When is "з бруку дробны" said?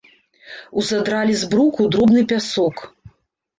1.43-2.25